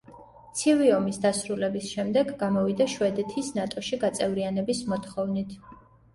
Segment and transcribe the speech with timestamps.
[0.59, 5.57] ცივი ომის დასრულების შემდეგ გამოვიდა შვედეთის ნატოში გაწევრიანების მოთხოვნით.